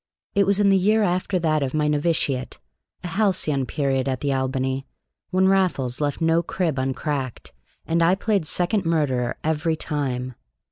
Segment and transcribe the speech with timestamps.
[0.33, 2.57] It was in the year after that of my novitiate,
[3.03, 4.87] a halcyon period at the Albany,
[5.29, 7.53] when Raffles left no crib uncracked,
[7.85, 10.33] and I played second murderer every time.